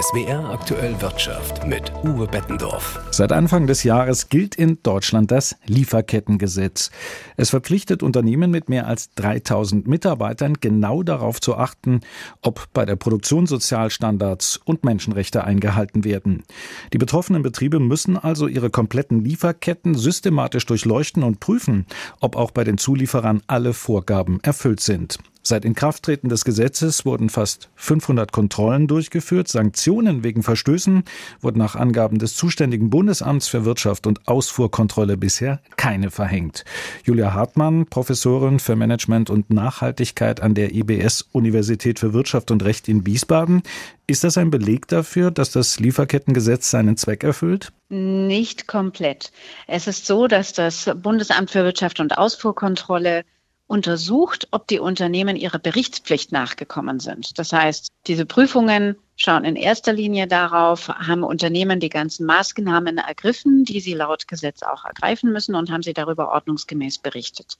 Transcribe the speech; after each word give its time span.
SWR 0.00 0.50
aktuell 0.50 1.00
Wirtschaft 1.00 1.66
mit 1.66 1.90
Uwe 2.04 2.28
Bettendorf. 2.28 3.00
Seit 3.10 3.32
Anfang 3.32 3.66
des 3.66 3.82
Jahres 3.82 4.28
gilt 4.28 4.54
in 4.54 4.80
Deutschland 4.84 5.32
das 5.32 5.56
Lieferkettengesetz. 5.66 6.92
Es 7.36 7.50
verpflichtet 7.50 8.04
Unternehmen 8.04 8.52
mit 8.52 8.68
mehr 8.68 8.86
als 8.86 9.12
3000 9.16 9.88
Mitarbeitern 9.88 10.54
genau 10.60 11.02
darauf 11.02 11.40
zu 11.40 11.56
achten, 11.56 12.02
ob 12.42 12.68
bei 12.72 12.84
der 12.84 12.94
Produktion 12.94 13.46
Sozialstandards 13.46 14.60
und 14.64 14.84
Menschenrechte 14.84 15.42
eingehalten 15.42 16.04
werden. 16.04 16.44
Die 16.92 16.98
betroffenen 16.98 17.42
Betriebe 17.42 17.80
müssen 17.80 18.16
also 18.16 18.46
ihre 18.46 18.70
kompletten 18.70 19.24
Lieferketten 19.24 19.96
systematisch 19.96 20.66
durchleuchten 20.66 21.24
und 21.24 21.40
prüfen, 21.40 21.86
ob 22.20 22.36
auch 22.36 22.52
bei 22.52 22.62
den 22.62 22.78
Zulieferern 22.78 23.42
alle 23.48 23.72
Vorgaben 23.72 24.38
erfüllt 24.42 24.78
sind. 24.78 25.18
Seit 25.42 25.64
Inkrafttreten 25.64 26.28
des 26.28 26.44
Gesetzes 26.44 27.06
wurden 27.06 27.30
fast 27.30 27.70
500 27.76 28.32
Kontrollen 28.32 28.86
durchgeführt. 28.86 29.48
Sanktionen 29.48 30.22
wegen 30.22 30.42
Verstößen 30.42 31.04
wurden 31.40 31.58
nach 31.58 31.74
Angaben 31.74 32.18
des 32.18 32.34
zuständigen 32.34 32.90
Bundesamts 32.90 33.48
für 33.48 33.64
Wirtschaft 33.64 34.06
und 34.06 34.28
Ausfuhrkontrolle 34.28 35.16
bisher 35.16 35.60
keine 35.76 36.10
verhängt. 36.10 36.64
Julia 37.04 37.32
Hartmann, 37.32 37.86
Professorin 37.86 38.58
für 38.58 38.76
Management 38.76 39.30
und 39.30 39.50
Nachhaltigkeit 39.50 40.42
an 40.42 40.54
der 40.54 40.74
IBS 40.74 41.28
Universität 41.32 41.98
für 41.98 42.12
Wirtschaft 42.12 42.50
und 42.50 42.64
Recht 42.64 42.88
in 42.88 43.06
Wiesbaden. 43.06 43.62
Ist 44.06 44.24
das 44.24 44.38
ein 44.38 44.50
Beleg 44.50 44.88
dafür, 44.88 45.30
dass 45.30 45.50
das 45.50 45.80
Lieferkettengesetz 45.80 46.70
seinen 46.70 46.96
Zweck 46.96 47.24
erfüllt? 47.24 47.72
Nicht 47.88 48.66
komplett. 48.66 49.32
Es 49.66 49.86
ist 49.86 50.06
so, 50.06 50.26
dass 50.26 50.52
das 50.52 50.90
Bundesamt 50.96 51.50
für 51.50 51.64
Wirtschaft 51.64 52.00
und 52.00 52.18
Ausfuhrkontrolle 52.18 53.24
untersucht, 53.68 54.48
ob 54.50 54.66
die 54.66 54.80
Unternehmen 54.80 55.36
ihrer 55.36 55.58
Berichtspflicht 55.58 56.32
nachgekommen 56.32 57.00
sind. 57.00 57.38
Das 57.38 57.52
heißt, 57.52 57.88
diese 58.06 58.26
Prüfungen 58.26 58.96
schauen 59.16 59.44
in 59.44 59.56
erster 59.56 59.92
Linie 59.92 60.26
darauf, 60.26 60.88
haben 60.88 61.22
Unternehmen 61.22 61.78
die 61.78 61.90
ganzen 61.90 62.24
Maßnahmen 62.26 62.98
ergriffen, 62.98 63.64
die 63.64 63.80
sie 63.80 63.92
laut 63.92 64.26
Gesetz 64.26 64.62
auch 64.62 64.84
ergreifen 64.84 65.32
müssen 65.32 65.54
und 65.54 65.70
haben 65.70 65.82
sie 65.82 65.92
darüber 65.92 66.32
ordnungsgemäß 66.32 66.98
berichtet. 66.98 67.58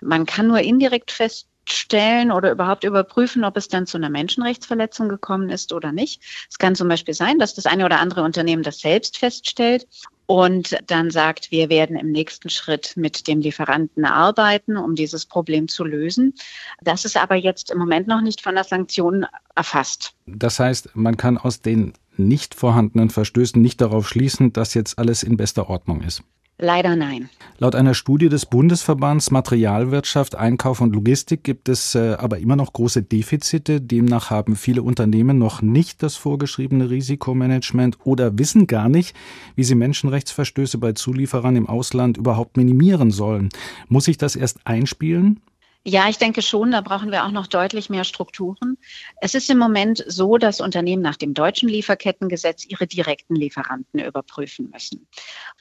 Man 0.00 0.24
kann 0.24 0.48
nur 0.48 0.60
indirekt 0.60 1.10
feststellen 1.10 2.32
oder 2.32 2.50
überhaupt 2.52 2.84
überprüfen, 2.84 3.44
ob 3.44 3.58
es 3.58 3.68
dann 3.68 3.86
zu 3.86 3.98
einer 3.98 4.08
Menschenrechtsverletzung 4.08 5.10
gekommen 5.10 5.50
ist 5.50 5.74
oder 5.74 5.92
nicht. 5.92 6.22
Es 6.48 6.58
kann 6.58 6.74
zum 6.74 6.88
Beispiel 6.88 7.14
sein, 7.14 7.38
dass 7.38 7.54
das 7.54 7.66
eine 7.66 7.84
oder 7.84 8.00
andere 8.00 8.22
Unternehmen 8.22 8.62
das 8.62 8.80
selbst 8.80 9.18
feststellt 9.18 9.86
und 10.30 10.78
dann 10.86 11.10
sagt, 11.10 11.50
wir 11.50 11.70
werden 11.70 11.96
im 11.96 12.12
nächsten 12.12 12.50
Schritt 12.50 12.92
mit 12.94 13.26
dem 13.26 13.40
Lieferanten 13.40 14.04
arbeiten, 14.04 14.76
um 14.76 14.94
dieses 14.94 15.26
Problem 15.26 15.66
zu 15.66 15.82
lösen. 15.82 16.34
Das 16.80 17.04
ist 17.04 17.16
aber 17.16 17.34
jetzt 17.34 17.72
im 17.72 17.78
Moment 17.78 18.06
noch 18.06 18.20
nicht 18.20 18.40
von 18.40 18.54
der 18.54 18.62
Sanktion 18.62 19.26
erfasst. 19.56 20.14
Das 20.26 20.60
heißt, 20.60 20.90
man 20.94 21.16
kann 21.16 21.36
aus 21.36 21.62
den 21.62 21.94
nicht 22.16 22.54
vorhandenen 22.54 23.10
Verstößen 23.10 23.60
nicht 23.60 23.80
darauf 23.80 24.08
schließen, 24.08 24.52
dass 24.52 24.74
jetzt 24.74 25.00
alles 25.00 25.24
in 25.24 25.36
bester 25.36 25.68
Ordnung 25.68 26.00
ist. 26.00 26.22
Leider 26.60 26.94
nein. 26.94 27.30
Laut 27.58 27.74
einer 27.74 27.94
Studie 27.94 28.28
des 28.28 28.44
Bundesverbands 28.44 29.30
Materialwirtschaft, 29.30 30.34
Einkauf 30.34 30.82
und 30.82 30.94
Logistik 30.94 31.42
gibt 31.42 31.68
es 31.70 31.94
äh, 31.94 32.16
aber 32.18 32.38
immer 32.38 32.56
noch 32.56 32.72
große 32.72 33.02
Defizite. 33.02 33.80
Demnach 33.80 34.30
haben 34.30 34.56
viele 34.56 34.82
Unternehmen 34.82 35.38
noch 35.38 35.62
nicht 35.62 36.02
das 36.02 36.16
vorgeschriebene 36.16 36.90
Risikomanagement 36.90 37.98
oder 38.04 38.38
wissen 38.38 38.66
gar 38.66 38.90
nicht, 38.90 39.16
wie 39.56 39.64
sie 39.64 39.74
Menschenrechtsverstöße 39.74 40.76
bei 40.78 40.92
Zulieferern 40.92 41.56
im 41.56 41.66
Ausland 41.66 42.18
überhaupt 42.18 42.58
minimieren 42.58 43.10
sollen. 43.10 43.48
Muss 43.88 44.08
ich 44.08 44.18
das 44.18 44.36
erst 44.36 44.58
einspielen? 44.64 45.40
Ja, 45.86 46.10
ich 46.10 46.18
denke 46.18 46.42
schon, 46.42 46.72
da 46.72 46.82
brauchen 46.82 47.10
wir 47.10 47.24
auch 47.24 47.30
noch 47.30 47.46
deutlich 47.46 47.88
mehr 47.88 48.04
Strukturen. 48.04 48.76
Es 49.22 49.34
ist 49.34 49.48
im 49.48 49.56
Moment 49.56 50.04
so, 50.06 50.36
dass 50.36 50.60
Unternehmen 50.60 51.00
nach 51.00 51.16
dem 51.16 51.32
deutschen 51.32 51.70
Lieferkettengesetz 51.70 52.66
ihre 52.66 52.86
direkten 52.86 53.34
Lieferanten 53.34 53.98
überprüfen 53.98 54.68
müssen. 54.70 55.08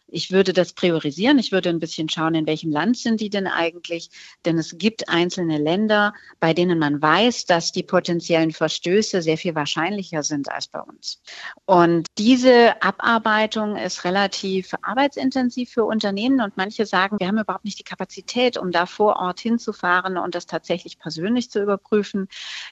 Ich 0.08 0.32
würde 0.32 0.52
das 0.52 0.74
priorisieren. 0.74 1.40
Ich 1.40 1.54
würde 1.54 1.70
ein 1.70 1.80
bisschen 1.80 2.10
schauen, 2.10 2.36
in 2.36 2.48
welchem 2.48 2.70
Land 2.70 2.98
sind 2.98 3.22
die 3.22 3.30
denn 3.30 3.48
eigentlich? 3.48 4.10
Denn 4.44 4.58
es 4.58 4.78
gibt 4.78 5.08
einzelne 5.08 5.58
Länder, 5.58 6.14
bei 6.42 6.54
denen 6.54 6.80
man 6.80 7.02
weiß, 7.02 7.46
dass 7.46 7.72
die 7.72 7.84
potenziellen 7.84 8.52
Verstöße 8.52 9.22
sehr 9.22 9.38
viel 9.38 9.56
wahrscheinlicher 9.56 10.24
sind 10.24 10.52
als 10.52 10.68
bei 10.68 10.82
uns. 10.82 11.22
Und 11.66 12.08
diese 12.18 12.82
Abarbeitung 12.82 13.78
ist 13.78 14.04
relativ 14.04 14.74
arbeitsintensiv 14.82 15.72
für 15.72 15.86
Unternehmen 15.86 16.42
und 16.42 16.58
manche 16.58 16.86
sagen, 16.86 17.20
wir 17.20 17.28
haben 17.28 17.38
überhaupt 17.38 17.66
nicht 17.66 17.80
die 17.80 17.84
Kapazität, 17.84 18.58
um 18.58 18.72
da 18.72 18.86
vor 18.86 19.16
Ort 19.18 19.40
hinzufahren 19.40 20.09
machen 20.10 20.24
und 20.24 20.36
das 20.36 20.46
tatsächlich 20.46 21.00
persönlich 21.00 21.50
zu 21.50 21.62
überprüfen. 21.62 22.28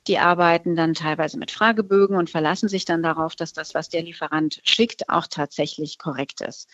Die 0.07 0.19
arbeiten 0.19 0.75
dann 0.75 0.93
teilweise 0.93 1.37
mit 1.37 1.51
Fragebögen 1.51 2.17
und 2.17 2.29
verlassen 2.29 2.69
sich 2.69 2.85
dann 2.85 3.03
darauf, 3.03 3.35
dass 3.35 3.53
das, 3.53 3.73
was 3.73 3.89
der 3.89 4.03
Lieferant 4.03 4.59
schickt, 4.63 5.09
auch 5.09 5.27
tatsächlich 5.27 5.97
korrekt 5.97 6.41
ist. 6.41 6.69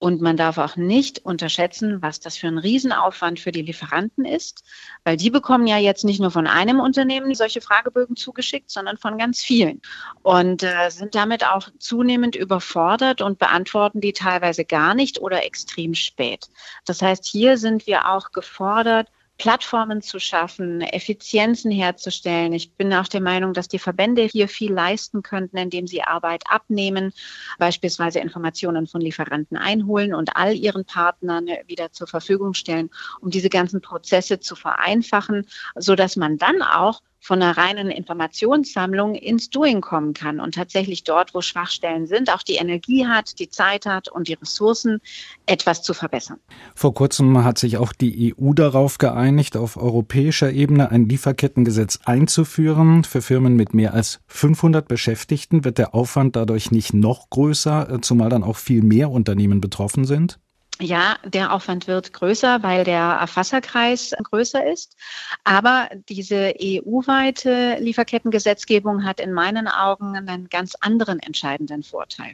Und 0.00 0.20
man 0.20 0.36
darf 0.36 0.58
auch 0.58 0.76
nicht 0.76 1.24
unterschätzen, 1.24 2.02
was 2.02 2.20
das 2.20 2.36
für 2.36 2.48
ein 2.48 2.58
Riesenaufwand 2.58 3.40
für 3.40 3.52
die 3.52 3.62
Lieferanten 3.62 4.26
ist, 4.26 4.62
weil 5.02 5.16
die 5.16 5.30
bekommen 5.30 5.66
ja 5.66 5.78
jetzt 5.78 6.04
nicht 6.04 6.20
nur 6.20 6.30
von 6.30 6.46
einem 6.46 6.78
Unternehmen 6.80 7.34
solche 7.34 7.62
Fragebögen 7.62 8.14
zugeschickt, 8.14 8.70
sondern 8.70 8.98
von 8.98 9.16
ganz 9.16 9.40
vielen 9.42 9.80
und 10.22 10.62
äh, 10.62 10.90
sind 10.90 11.14
damit 11.14 11.46
auch 11.46 11.70
zunehmend 11.78 12.36
überfordert 12.36 13.22
und 13.22 13.38
beantworten 13.38 14.02
die 14.02 14.12
teilweise 14.12 14.66
gar 14.66 14.94
nicht 14.94 15.20
oder 15.20 15.44
extrem 15.44 15.94
spät. 15.94 16.50
Das 16.84 17.00
heißt, 17.00 17.24
hier 17.24 17.56
sind 17.56 17.86
wir 17.86 18.10
auch 18.10 18.32
gefordert, 18.32 19.08
Plattformen 19.36 20.00
zu 20.00 20.20
schaffen, 20.20 20.80
Effizienzen 20.80 21.70
herzustellen. 21.70 22.52
Ich 22.52 22.72
bin 22.74 22.92
auch 22.94 23.08
der 23.08 23.20
Meinung, 23.20 23.52
dass 23.52 23.66
die 23.66 23.78
Verbände 23.80 24.22
hier 24.22 24.48
viel 24.48 24.72
leisten 24.72 25.22
könnten, 25.22 25.56
indem 25.56 25.86
sie 25.86 26.02
Arbeit 26.02 26.44
abnehmen, 26.48 27.12
beispielsweise 27.58 28.20
Informationen 28.20 28.86
von 28.86 29.00
Lieferanten 29.00 29.56
einholen 29.56 30.14
und 30.14 30.36
all 30.36 30.54
ihren 30.54 30.84
Partnern 30.84 31.48
wieder 31.66 31.90
zur 31.90 32.06
Verfügung 32.06 32.54
stellen, 32.54 32.90
um 33.20 33.30
diese 33.30 33.48
ganzen 33.48 33.80
Prozesse 33.80 34.38
zu 34.38 34.54
vereinfachen, 34.54 35.46
so 35.74 35.96
dass 35.96 36.16
man 36.16 36.38
dann 36.38 36.62
auch 36.62 37.02
von 37.24 37.40
einer 37.40 37.56
reinen 37.56 37.90
Informationssammlung 37.90 39.14
ins 39.14 39.48
Doing 39.48 39.80
kommen 39.80 40.12
kann 40.12 40.40
und 40.40 40.56
tatsächlich 40.56 41.04
dort, 41.04 41.34
wo 41.34 41.40
Schwachstellen 41.40 42.06
sind, 42.06 42.30
auch 42.30 42.42
die 42.42 42.56
Energie 42.56 43.06
hat, 43.06 43.38
die 43.38 43.48
Zeit 43.48 43.86
hat 43.86 44.08
und 44.08 44.28
die 44.28 44.34
Ressourcen, 44.34 45.00
etwas 45.46 45.82
zu 45.82 45.94
verbessern. 45.94 46.38
Vor 46.74 46.92
kurzem 46.92 47.42
hat 47.42 47.56
sich 47.56 47.78
auch 47.78 47.94
die 47.94 48.34
EU 48.38 48.52
darauf 48.52 48.98
geeinigt, 48.98 49.56
auf 49.56 49.78
europäischer 49.78 50.52
Ebene 50.52 50.90
ein 50.90 51.08
Lieferkettengesetz 51.08 52.00
einzuführen. 52.04 53.04
Für 53.04 53.22
Firmen 53.22 53.56
mit 53.56 53.72
mehr 53.72 53.94
als 53.94 54.20
500 54.26 54.86
Beschäftigten 54.86 55.64
wird 55.64 55.78
der 55.78 55.94
Aufwand 55.94 56.36
dadurch 56.36 56.72
nicht 56.72 56.92
noch 56.92 57.30
größer, 57.30 58.00
zumal 58.02 58.28
dann 58.28 58.42
auch 58.42 58.56
viel 58.56 58.82
mehr 58.82 59.10
Unternehmen 59.10 59.62
betroffen 59.62 60.04
sind. 60.04 60.40
Ja, 60.80 61.18
der 61.22 61.52
Aufwand 61.52 61.86
wird 61.86 62.12
größer, 62.12 62.64
weil 62.64 62.82
der 62.82 62.98
Erfasserkreis 62.98 64.12
größer 64.24 64.66
ist. 64.72 64.96
Aber 65.44 65.88
diese 66.08 66.52
EU-weite 66.60 67.76
Lieferkettengesetzgebung 67.78 69.04
hat 69.04 69.20
in 69.20 69.32
meinen 69.32 69.68
Augen 69.68 70.16
einen 70.16 70.48
ganz 70.48 70.74
anderen 70.80 71.20
entscheidenden 71.20 71.84
Vorteil. 71.84 72.32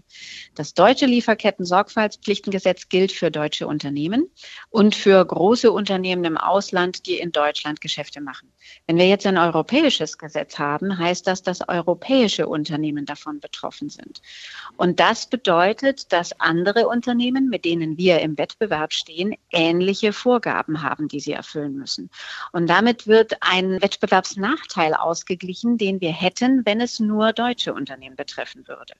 Das 0.55 0.73
deutsche 0.73 1.05
Lieferketten-Sorgfaltspflichtengesetz 1.05 2.89
gilt 2.89 3.13
für 3.13 3.31
deutsche 3.31 3.67
Unternehmen 3.67 4.31
und 4.71 4.95
für 4.95 5.23
große 5.23 5.71
Unternehmen 5.71 6.25
im 6.25 6.39
Ausland, 6.39 7.05
die 7.05 7.19
in 7.19 7.33
Deutschland 7.33 7.83
Geschäfte 7.83 8.23
machen. 8.23 8.51
Wenn 8.87 8.97
wir 8.97 9.07
jetzt 9.07 9.27
ein 9.27 9.37
europäisches 9.37 10.17
Gesetz 10.17 10.59
haben, 10.59 10.97
heißt 10.97 11.27
das, 11.27 11.43
dass 11.43 11.69
europäische 11.69 12.49
Unternehmen 12.49 13.05
davon 13.05 13.39
betroffen 13.39 13.91
sind. 13.91 14.23
Und 14.79 14.99
das 14.99 15.27
bedeutet, 15.27 16.11
dass 16.11 16.41
andere 16.41 16.89
Unternehmen, 16.89 17.51
mit 17.51 17.67
denen 17.67 17.99
wir 17.99 18.21
im 18.21 18.30
im 18.31 18.39
Wettbewerb 18.39 18.93
stehen, 18.93 19.35
ähnliche 19.51 20.13
Vorgaben 20.13 20.83
haben, 20.83 21.09
die 21.09 21.21
sie 21.21 21.33
erfüllen 21.33 21.77
müssen. 21.77 22.11
Und 22.53 22.69
damit 22.69 23.07
wird 23.07 23.35
ein 23.41 23.83
Wettbewerbsnachteil 23.83 24.95
ausgeglichen, 24.95 25.79
den 25.79 26.01
wir 26.01 26.13
hätten, 26.13 26.65
wenn 26.65 26.81
es 26.81 27.01
nur 27.01 27.33
deutsche 27.33 27.75
Unternehmen 27.75 28.17
betreffen 28.17 28.67
würde. 28.67 28.95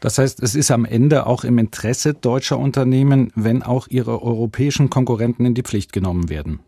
Das 0.00 0.18
heißt, 0.18 0.42
es 0.42 0.54
ist 0.54 0.70
am 0.70 0.84
Ende 0.84 1.26
auch 1.26 1.44
im 1.44 1.58
Interesse 1.58 2.14
deutscher 2.14 2.58
Unternehmen, 2.58 3.32
wenn 3.34 3.62
auch 3.62 3.86
ihre 3.88 4.22
europäischen 4.22 4.90
Konkurrenten 4.90 5.46
in 5.46 5.54
die 5.54 5.62
Pflicht 5.62 5.92
genommen 5.92 6.28
werden. 6.28 6.60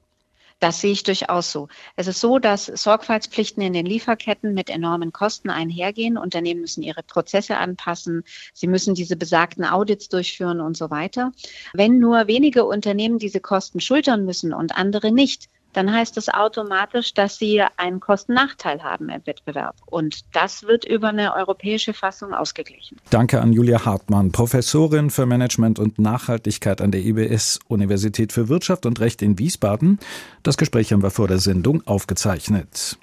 Das 0.59 0.81
sehe 0.81 0.93
ich 0.93 1.03
durchaus 1.03 1.53
so. 1.53 1.69
Es 1.97 2.07
ist 2.07 2.21
so, 2.21 2.39
dass 2.39 2.65
Sorgfaltspflichten 2.65 3.63
in 3.63 3.75
den 3.75 3.85
Lieferketten 3.85 4.55
mit 4.55 4.71
enormen 4.71 5.13
Kosten 5.13 5.51
einhergehen. 5.51 6.17
Unternehmen 6.17 6.63
müssen 6.63 6.83
ihre 6.83 7.03
Prozesse 7.03 7.59
anpassen. 7.59 8.25
Sie 8.55 8.67
müssen 8.67 8.95
diese 8.95 9.17
besagten 9.17 9.65
Audits 9.65 10.09
durchführen 10.09 10.61
und 10.61 10.75
so 10.77 10.91
weiter. 10.91 11.33
Wenn 11.75 11.99
nur 11.99 12.27
wenige 12.27 12.65
Unternehmen 12.65 13.19
diese 13.19 13.41
Kosten 13.41 13.81
schultern 13.81 14.25
müssen 14.25 14.55
und 14.55 14.75
andere 14.75 15.13
nicht, 15.13 15.51
dann 15.77 15.93
heißt 15.93 16.17
es 16.17 16.29
automatisch, 16.29 17.13
dass 17.13 17.39
sie 17.39 17.63
einen 17.77 18.01
Kostennachteil 18.01 18.83
haben 18.83 19.11
im 19.11 19.27
Wettbewerb. 19.27 19.77
Und 19.87 20.21
das 20.35 20.63
wird 20.63 20.87
über 20.87 21.09
eine 21.09 21.35
europäische 21.35 21.93
Fassung 21.93 22.33
ausgeglichen. 22.33 22.97
Danke 23.11 23.41
an 23.41 23.53
Julia 23.53 23.85
Hartmann, 23.85 24.33
Professorin 24.33 25.11
für 25.11 25.27
Management 25.27 25.79
und 25.79 25.99
Nachhaltigkeit 25.99 26.81
an 26.81 26.93
der 26.93 27.05
IBS 27.05 27.61
Universität 27.69 28.33
für 28.33 28.49
Wirtschaft 28.49 28.87
und 28.87 29.01
Recht 29.01 29.21
in 29.21 29.39
Wiesbaden. 29.39 29.99
Das 30.43 30.57
Gespräch 30.57 30.93
haben 30.93 31.03
wir 31.03 31.11
vor 31.11 31.29
der 31.29 31.39
Sendung 31.39 31.87
aufgezeichnet. 31.87 32.99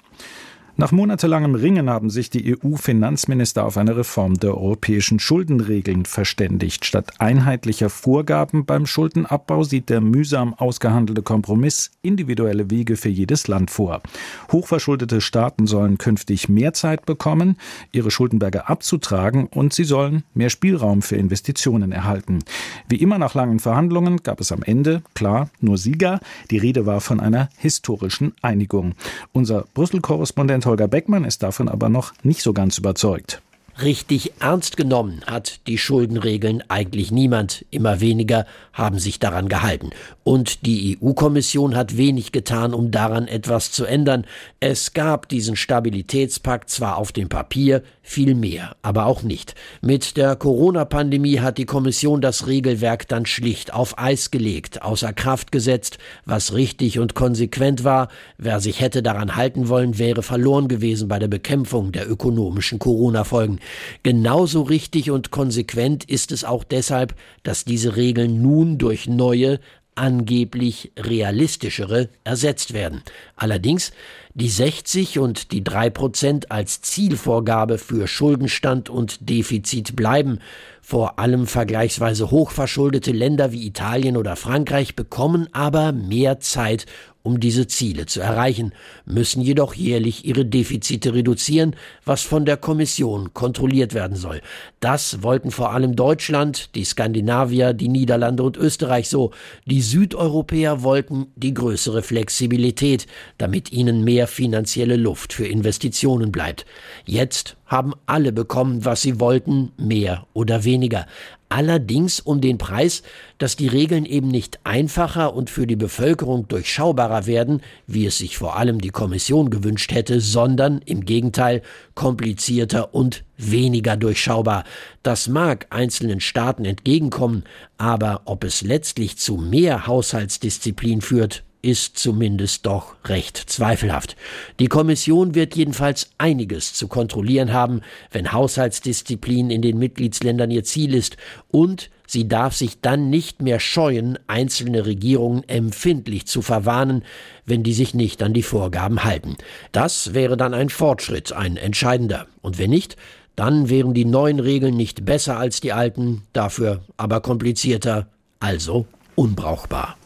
Nach 0.76 0.90
monatelangem 0.90 1.54
Ringen 1.54 1.88
haben 1.88 2.10
sich 2.10 2.30
die 2.30 2.56
EU-Finanzminister 2.56 3.64
auf 3.64 3.76
eine 3.76 3.96
Reform 3.96 4.34
der 4.34 4.56
europäischen 4.58 5.20
Schuldenregeln 5.20 6.04
verständigt. 6.04 6.84
Statt 6.84 7.12
einheitlicher 7.20 7.88
Vorgaben 7.88 8.64
beim 8.64 8.84
Schuldenabbau 8.84 9.62
sieht 9.62 9.88
der 9.88 10.00
mühsam 10.00 10.52
ausgehandelte 10.52 11.22
Kompromiss 11.22 11.92
individuelle 12.02 12.72
Wege 12.72 12.96
für 12.96 13.08
jedes 13.08 13.46
Land 13.46 13.70
vor. 13.70 14.02
Hochverschuldete 14.50 15.20
Staaten 15.20 15.68
sollen 15.68 15.96
künftig 15.96 16.48
mehr 16.48 16.72
Zeit 16.72 17.06
bekommen, 17.06 17.56
ihre 17.92 18.10
Schuldenberge 18.10 18.68
abzutragen 18.68 19.46
und 19.46 19.72
sie 19.72 19.84
sollen 19.84 20.24
mehr 20.34 20.50
Spielraum 20.50 21.02
für 21.02 21.14
Investitionen 21.14 21.92
erhalten. 21.92 22.40
Wie 22.88 22.96
immer 22.96 23.18
nach 23.18 23.34
langen 23.34 23.60
Verhandlungen 23.60 24.24
gab 24.24 24.40
es 24.40 24.50
am 24.50 24.64
Ende, 24.64 25.02
klar, 25.14 25.50
nur 25.60 25.78
Sieger. 25.78 26.18
Die 26.50 26.58
Rede 26.58 26.84
war 26.84 27.00
von 27.00 27.20
einer 27.20 27.48
historischen 27.58 28.34
Einigung. 28.42 28.96
Unser 29.32 29.66
Brüssel-Korrespondent 29.74 30.63
Holger 30.66 30.88
Beckmann 30.88 31.24
ist 31.24 31.42
davon 31.42 31.68
aber 31.68 31.88
noch 31.88 32.12
nicht 32.22 32.42
so 32.42 32.52
ganz 32.52 32.78
überzeugt. 32.78 33.42
Richtig 33.82 34.34
ernst 34.38 34.76
genommen 34.76 35.22
hat 35.26 35.66
die 35.66 35.78
Schuldenregeln 35.78 36.62
eigentlich 36.68 37.10
niemand. 37.10 37.64
Immer 37.72 38.00
weniger 38.00 38.46
haben 38.72 39.00
sich 39.00 39.18
daran 39.18 39.48
gehalten. 39.48 39.90
Und 40.22 40.64
die 40.64 40.96
EU-Kommission 41.02 41.74
hat 41.74 41.96
wenig 41.96 42.30
getan, 42.30 42.72
um 42.72 42.92
daran 42.92 43.26
etwas 43.26 43.72
zu 43.72 43.84
ändern. 43.84 44.26
Es 44.60 44.92
gab 44.92 45.28
diesen 45.28 45.56
Stabilitätspakt 45.56 46.70
zwar 46.70 46.98
auf 46.98 47.10
dem 47.10 47.28
Papier, 47.28 47.82
viel 48.00 48.34
mehr, 48.34 48.76
aber 48.82 49.06
auch 49.06 49.22
nicht. 49.22 49.54
Mit 49.80 50.16
der 50.16 50.36
Corona-Pandemie 50.36 51.40
hat 51.40 51.58
die 51.58 51.64
Kommission 51.64 52.20
das 52.20 52.46
Regelwerk 52.46 53.08
dann 53.08 53.26
schlicht 53.26 53.72
auf 53.72 53.98
Eis 53.98 54.30
gelegt, 54.30 54.82
außer 54.82 55.12
Kraft 55.12 55.50
gesetzt, 55.50 55.98
was 56.24 56.52
richtig 56.52 56.98
und 56.98 57.14
konsequent 57.14 57.82
war. 57.82 58.08
Wer 58.38 58.60
sich 58.60 58.80
hätte 58.80 59.02
daran 59.02 59.36
halten 59.36 59.68
wollen, 59.68 59.98
wäre 59.98 60.22
verloren 60.22 60.68
gewesen 60.68 61.08
bei 61.08 61.18
der 61.18 61.28
Bekämpfung 61.28 61.92
der 61.92 62.08
ökonomischen 62.08 62.78
Corona-Folgen. 62.78 63.58
Genauso 64.02 64.62
richtig 64.62 65.10
und 65.10 65.30
konsequent 65.30 66.04
ist 66.04 66.32
es 66.32 66.44
auch 66.44 66.64
deshalb, 66.64 67.14
dass 67.42 67.64
diese 67.64 67.96
Regeln 67.96 68.42
nun 68.42 68.78
durch 68.78 69.06
neue, 69.06 69.60
angeblich 69.94 70.92
realistischere 70.98 72.08
ersetzt 72.24 72.72
werden. 72.72 73.02
Allerdings 73.36 73.92
die 74.34 74.48
60 74.48 75.20
und 75.20 75.52
die 75.52 75.62
3 75.62 75.90
Prozent 75.90 76.50
als 76.50 76.80
Zielvorgabe 76.80 77.78
für 77.78 78.08
Schuldenstand 78.08 78.88
und 78.90 79.28
Defizit 79.28 79.94
bleiben. 79.94 80.40
Vor 80.82 81.18
allem 81.18 81.46
vergleichsweise 81.46 82.30
hochverschuldete 82.30 83.12
Länder 83.12 83.52
wie 83.52 83.66
Italien 83.66 84.16
oder 84.16 84.34
Frankreich 84.36 84.96
bekommen 84.96 85.48
aber 85.52 85.92
mehr 85.92 86.40
Zeit, 86.40 86.86
um 87.24 87.40
diese 87.40 87.66
Ziele 87.66 88.04
zu 88.04 88.20
erreichen, 88.20 88.72
müssen 89.06 89.40
jedoch 89.40 89.74
jährlich 89.74 90.26
ihre 90.26 90.44
Defizite 90.44 91.14
reduzieren, 91.14 91.74
was 92.04 92.20
von 92.20 92.44
der 92.44 92.58
Kommission 92.58 93.32
kontrolliert 93.32 93.94
werden 93.94 94.16
soll. 94.16 94.42
Das 94.80 95.22
wollten 95.22 95.50
vor 95.50 95.72
allem 95.72 95.96
Deutschland, 95.96 96.74
die 96.74 96.84
Skandinavier, 96.84 97.72
die 97.72 97.88
Niederlande 97.88 98.42
und 98.42 98.58
Österreich 98.58 99.08
so. 99.08 99.30
Die 99.64 99.80
Südeuropäer 99.80 100.82
wollten 100.82 101.28
die 101.34 101.54
größere 101.54 102.02
Flexibilität, 102.02 103.06
damit 103.38 103.72
ihnen 103.72 104.04
mehr 104.04 104.26
finanzielle 104.26 104.96
Luft 104.96 105.32
für 105.32 105.46
Investitionen 105.46 106.30
bleibt. 106.30 106.66
Jetzt 107.06 107.56
haben 107.66 107.92
alle 108.06 108.32
bekommen, 108.32 108.84
was 108.84 109.02
sie 109.02 109.20
wollten, 109.20 109.72
mehr 109.76 110.26
oder 110.32 110.64
weniger 110.64 111.06
allerdings 111.54 112.18
um 112.18 112.40
den 112.40 112.58
Preis, 112.58 113.04
dass 113.38 113.54
die 113.54 113.68
Regeln 113.68 114.06
eben 114.06 114.26
nicht 114.26 114.58
einfacher 114.64 115.34
und 115.34 115.50
für 115.50 115.68
die 115.68 115.76
Bevölkerung 115.76 116.48
durchschaubarer 116.48 117.26
werden, 117.26 117.62
wie 117.86 118.06
es 118.06 118.18
sich 118.18 118.36
vor 118.36 118.56
allem 118.56 118.80
die 118.80 118.90
Kommission 118.90 119.50
gewünscht 119.50 119.92
hätte, 119.92 120.20
sondern 120.20 120.80
im 120.84 121.04
Gegenteil 121.04 121.62
komplizierter 121.94 122.92
und 122.92 123.22
weniger 123.36 123.96
durchschaubar. 123.96 124.64
Das 125.04 125.28
mag 125.28 125.68
einzelnen 125.70 126.18
Staaten 126.18 126.64
entgegenkommen, 126.64 127.44
aber 127.78 128.22
ob 128.24 128.42
es 128.42 128.62
letztlich 128.62 129.16
zu 129.18 129.36
mehr 129.36 129.86
Haushaltsdisziplin 129.86 131.02
führt, 131.02 131.43
ist 131.64 131.96
zumindest 131.98 132.66
doch 132.66 132.94
recht 133.06 133.38
zweifelhaft. 133.38 134.16
Die 134.60 134.66
Kommission 134.66 135.34
wird 135.34 135.56
jedenfalls 135.56 136.10
einiges 136.18 136.74
zu 136.74 136.88
kontrollieren 136.88 137.52
haben, 137.52 137.80
wenn 138.12 138.32
Haushaltsdisziplin 138.32 139.50
in 139.50 139.62
den 139.62 139.78
Mitgliedsländern 139.78 140.50
ihr 140.50 140.64
Ziel 140.64 140.94
ist, 140.94 141.16
und 141.50 141.90
sie 142.06 142.28
darf 142.28 142.54
sich 142.54 142.82
dann 142.82 143.08
nicht 143.08 143.40
mehr 143.40 143.60
scheuen, 143.60 144.18
einzelne 144.26 144.84
Regierungen 144.84 145.48
empfindlich 145.48 146.26
zu 146.26 146.42
verwarnen, 146.42 147.02
wenn 147.46 147.62
die 147.62 147.72
sich 147.72 147.94
nicht 147.94 148.22
an 148.22 148.34
die 148.34 148.42
Vorgaben 148.42 149.02
halten. 149.04 149.36
Das 149.72 150.12
wäre 150.12 150.36
dann 150.36 150.52
ein 150.52 150.68
Fortschritt, 150.68 151.32
ein 151.32 151.56
entscheidender. 151.56 152.26
Und 152.42 152.58
wenn 152.58 152.70
nicht, 152.70 152.96
dann 153.36 153.70
wären 153.70 153.94
die 153.94 154.04
neuen 154.04 154.38
Regeln 154.38 154.76
nicht 154.76 155.04
besser 155.04 155.38
als 155.38 155.60
die 155.60 155.72
alten, 155.72 156.22
dafür 156.34 156.82
aber 156.98 157.20
komplizierter, 157.20 158.06
also 158.38 158.86
unbrauchbar. 159.14 159.96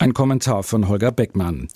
Ein 0.00 0.14
Kommentar 0.14 0.62
von 0.62 0.88
Holger 0.88 1.12
Beckmann. 1.12 1.68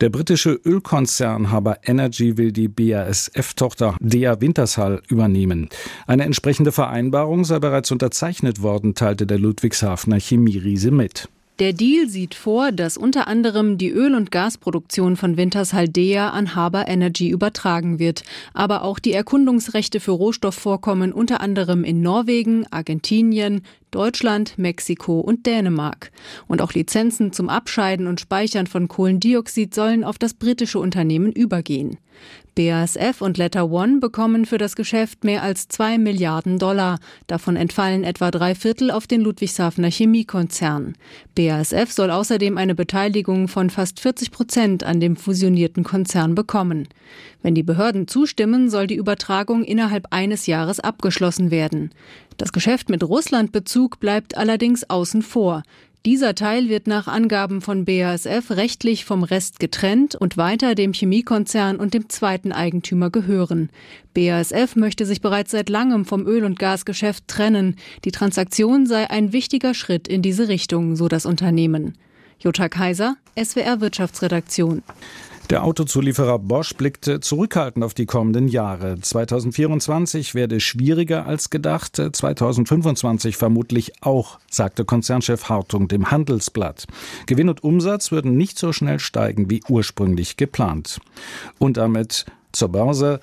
Der 0.00 0.08
britische 0.08 0.58
Ölkonzern 0.64 1.50
Haber 1.50 1.80
Energy 1.84 2.38
will 2.38 2.50
die 2.50 2.68
BASF-Tochter 2.68 3.96
Dea 4.00 4.40
Wintershall 4.40 5.02
übernehmen. 5.08 5.68
Eine 6.06 6.24
entsprechende 6.24 6.72
Vereinbarung 6.72 7.44
sei 7.44 7.58
bereits 7.58 7.90
unterzeichnet 7.92 8.62
worden, 8.62 8.94
teilte 8.94 9.26
der 9.26 9.38
Ludwigshafener 9.38 10.18
Chemieriese 10.18 10.90
mit. 10.90 11.28
Der 11.58 11.74
Deal 11.74 12.08
sieht 12.08 12.34
vor, 12.34 12.72
dass 12.72 12.96
unter 12.96 13.28
anderem 13.28 13.76
die 13.76 13.90
Öl- 13.90 14.14
und 14.14 14.30
Gasproduktion 14.30 15.16
von 15.16 15.36
Wintershaldea 15.36 16.30
an 16.30 16.54
Haber 16.54 16.88
Energy 16.88 17.28
übertragen 17.28 17.98
wird, 17.98 18.24
aber 18.52 18.84
auch 18.84 18.98
die 18.98 19.12
Erkundungsrechte 19.12 20.00
für 20.00 20.12
Rohstoffvorkommen 20.12 21.12
unter 21.12 21.42
anderem 21.42 21.84
in 21.84 22.00
Norwegen, 22.02 22.66
Argentinien, 22.70 23.62
Deutschland, 23.90 24.58
Mexiko 24.58 25.20
und 25.20 25.46
Dänemark. 25.46 26.10
Und 26.48 26.60
auch 26.62 26.72
Lizenzen 26.72 27.32
zum 27.32 27.48
Abscheiden 27.48 28.06
und 28.06 28.20
Speichern 28.20 28.66
von 28.66 28.88
Kohlendioxid 28.88 29.74
sollen 29.74 30.04
auf 30.04 30.18
das 30.18 30.34
britische 30.34 30.78
Unternehmen 30.78 31.32
übergehen. 31.32 31.98
BASF 32.54 33.20
und 33.20 33.36
Letter 33.36 33.70
One 33.70 33.98
bekommen 34.00 34.46
für 34.46 34.56
das 34.56 34.76
Geschäft 34.76 35.24
mehr 35.24 35.42
als 35.42 35.68
zwei 35.68 35.98
Milliarden 35.98 36.58
Dollar. 36.58 36.98
Davon 37.26 37.54
entfallen 37.54 38.02
etwa 38.02 38.30
drei 38.30 38.54
Viertel 38.54 38.90
auf 38.90 39.06
den 39.06 39.20
Ludwigshafener 39.20 39.90
Chemiekonzern. 39.90 40.94
BASF 41.34 41.92
soll 41.92 42.10
außerdem 42.10 42.56
eine 42.56 42.74
Beteiligung 42.74 43.48
von 43.48 43.68
fast 43.68 44.00
40 44.00 44.30
Prozent 44.30 44.84
an 44.84 45.00
dem 45.00 45.16
fusionierten 45.16 45.84
Konzern 45.84 46.34
bekommen. 46.34 46.88
Wenn 47.42 47.54
die 47.54 47.62
Behörden 47.62 48.08
zustimmen, 48.08 48.70
soll 48.70 48.86
die 48.86 48.96
Übertragung 48.96 49.62
innerhalb 49.62 50.06
eines 50.10 50.46
Jahres 50.46 50.80
abgeschlossen 50.80 51.50
werden. 51.50 51.90
Das 52.36 52.52
Geschäft 52.52 52.90
mit 52.90 53.02
Russlandbezug 53.02 53.98
bleibt 53.98 54.36
allerdings 54.36 54.88
außen 54.88 55.22
vor. 55.22 55.62
Dieser 56.04 56.36
Teil 56.36 56.68
wird 56.68 56.86
nach 56.86 57.08
Angaben 57.08 57.60
von 57.60 57.84
BASF 57.84 58.52
rechtlich 58.52 59.04
vom 59.04 59.24
Rest 59.24 59.58
getrennt 59.58 60.14
und 60.14 60.36
weiter 60.36 60.76
dem 60.76 60.92
Chemiekonzern 60.92 61.78
und 61.78 61.94
dem 61.94 62.08
zweiten 62.08 62.52
Eigentümer 62.52 63.10
gehören. 63.10 63.70
BASF 64.14 64.76
möchte 64.76 65.04
sich 65.04 65.20
bereits 65.20 65.50
seit 65.50 65.68
langem 65.68 66.04
vom 66.04 66.24
Öl- 66.24 66.44
und 66.44 66.60
Gasgeschäft 66.60 67.26
trennen. 67.26 67.74
Die 68.04 68.12
Transaktion 68.12 68.86
sei 68.86 69.10
ein 69.10 69.32
wichtiger 69.32 69.74
Schritt 69.74 70.06
in 70.06 70.22
diese 70.22 70.46
Richtung, 70.46 70.94
so 70.94 71.08
das 71.08 71.26
Unternehmen. 71.26 71.98
Jutta 72.38 72.68
Kaiser, 72.68 73.16
SWR 73.36 73.80
Wirtschaftsredaktion. 73.80 74.84
Der 75.48 75.62
Autozulieferer 75.62 76.40
Bosch 76.40 76.74
blickte 76.74 77.20
zurückhaltend 77.20 77.84
auf 77.84 77.94
die 77.94 78.06
kommenden 78.06 78.48
Jahre. 78.48 78.98
2024 79.00 80.34
werde 80.34 80.58
schwieriger 80.58 81.26
als 81.26 81.50
gedacht, 81.50 81.94
2025 81.94 83.36
vermutlich 83.36 83.92
auch, 84.02 84.40
sagte 84.50 84.84
Konzernchef 84.84 85.48
Hartung 85.48 85.86
dem 85.86 86.10
Handelsblatt. 86.10 86.88
Gewinn 87.26 87.48
und 87.48 87.62
Umsatz 87.62 88.10
würden 88.10 88.36
nicht 88.36 88.58
so 88.58 88.72
schnell 88.72 88.98
steigen 88.98 89.48
wie 89.48 89.62
ursprünglich 89.68 90.36
geplant. 90.36 91.00
Und 91.58 91.76
damit 91.76 92.26
zur 92.50 92.70
Börse. 92.70 93.20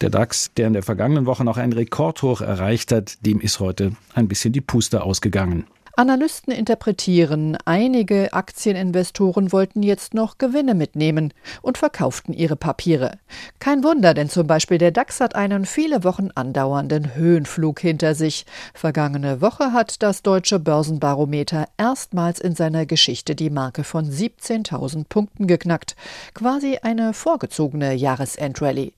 Der 0.00 0.10
DAX, 0.10 0.52
der 0.54 0.66
in 0.66 0.72
der 0.72 0.82
vergangenen 0.82 1.26
Woche 1.26 1.44
noch 1.44 1.56
einen 1.56 1.74
Rekordhoch 1.74 2.40
erreicht 2.40 2.90
hat, 2.90 3.24
dem 3.24 3.40
ist 3.40 3.60
heute 3.60 3.92
ein 4.14 4.26
bisschen 4.26 4.52
die 4.52 4.62
Puste 4.62 5.02
ausgegangen. 5.02 5.66
Analysten 6.00 6.50
interpretieren, 6.50 7.58
einige 7.66 8.32
Aktieninvestoren 8.32 9.52
wollten 9.52 9.82
jetzt 9.82 10.14
noch 10.14 10.38
Gewinne 10.38 10.74
mitnehmen 10.74 11.34
und 11.60 11.76
verkauften 11.76 12.32
ihre 12.32 12.56
Papiere. 12.56 13.18
Kein 13.58 13.84
Wunder, 13.84 14.14
denn 14.14 14.30
zum 14.30 14.46
Beispiel 14.46 14.78
der 14.78 14.92
DAX 14.92 15.20
hat 15.20 15.34
einen 15.34 15.66
viele 15.66 16.02
Wochen 16.02 16.30
andauernden 16.34 17.14
Höhenflug 17.14 17.80
hinter 17.80 18.14
sich. 18.14 18.46
Vergangene 18.72 19.42
Woche 19.42 19.74
hat 19.74 20.02
das 20.02 20.22
deutsche 20.22 20.58
Börsenbarometer 20.58 21.66
erstmals 21.76 22.40
in 22.40 22.54
seiner 22.54 22.86
Geschichte 22.86 23.34
die 23.34 23.50
Marke 23.50 23.84
von 23.84 24.10
17.000 24.10 25.04
Punkten 25.06 25.46
geknackt. 25.46 25.96
Quasi 26.32 26.78
eine 26.80 27.12
vorgezogene 27.12 27.92
Jahresendrallye. 27.92 28.94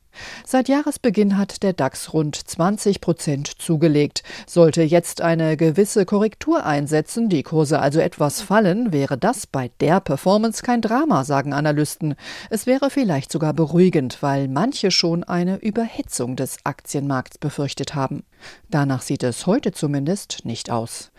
Seit 0.46 0.68
Jahresbeginn 0.68 1.38
hat 1.38 1.62
der 1.62 1.72
DAX 1.72 2.12
rund 2.12 2.36
20 2.36 3.00
Prozent 3.00 3.48
zugelegt. 3.60 4.22
Sollte 4.46 4.82
jetzt 4.82 5.20
eine 5.20 5.56
gewisse 5.56 6.04
Korrektur 6.04 6.64
einsetzen, 6.66 7.28
die 7.28 7.42
Kurse 7.42 7.78
also 7.78 8.00
etwas 8.00 8.40
fallen, 8.40 8.92
wäre 8.92 9.18
das 9.18 9.46
bei 9.46 9.70
der 9.80 10.00
Performance 10.00 10.62
kein 10.62 10.80
Drama, 10.80 11.24
sagen 11.24 11.52
Analysten. 11.52 12.14
Es 12.50 12.66
wäre 12.66 12.90
vielleicht 12.90 13.32
sogar 13.32 13.54
beruhigend, 13.54 14.18
weil 14.22 14.48
manche 14.48 14.90
schon 14.90 15.24
eine 15.24 15.56
Überhitzung 15.56 16.36
des 16.36 16.58
Aktienmarkts 16.64 17.38
befürchtet 17.38 17.94
haben. 17.94 18.24
Danach 18.70 19.02
sieht 19.02 19.22
es 19.22 19.46
heute 19.46 19.70
zumindest 19.72 20.44
nicht 20.44 20.70
aus. 20.70 21.12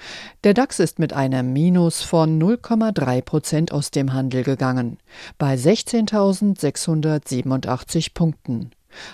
Der 0.44 0.54
DAX 0.54 0.80
ist 0.80 1.00
mit 1.00 1.14
einem 1.14 1.54
Minus 1.54 2.02
von 2.02 2.38
0,3 2.42 3.22
Prozent 3.22 3.72
aus 3.72 3.92
dem 3.92 4.12
Handel 4.14 4.44
gegangen, 4.44 4.98
bei 5.38 5.56
16.687 5.56 8.14
Punkten. 8.14 8.72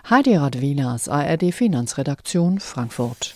Heidi 0.10 0.36
Radwilas, 0.36 1.08
ARD 1.08 1.54
Finanzredaktion 1.54 2.60
Frankfurt. 2.60 3.36